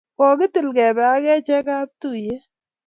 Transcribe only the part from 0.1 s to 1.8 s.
Kokitil kebe ak achek